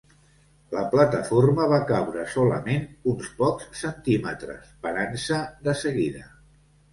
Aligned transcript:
La 0.75 0.81
plataforma 0.93 1.67
va 1.73 1.77
caure 1.91 2.23
solament 2.35 2.87
uns 3.11 3.29
pocs 3.43 3.67
centímetres, 3.83 4.73
parant-se 4.87 5.39
de 5.69 5.77
seguida. 5.85 6.27